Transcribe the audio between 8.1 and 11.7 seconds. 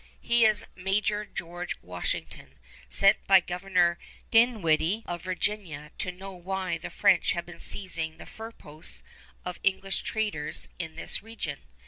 the fur posts of English traders in this region.